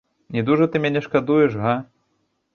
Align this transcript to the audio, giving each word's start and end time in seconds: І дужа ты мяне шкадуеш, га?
І 0.39 0.43
дужа 0.47 0.67
ты 0.75 0.81
мяне 0.85 1.03
шкадуеш, 1.09 1.61
га? 1.67 1.77